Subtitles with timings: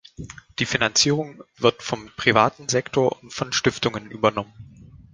[0.57, 4.51] Die Finanzierung wird vom privaten Sektor und von Stiftungen übernommen.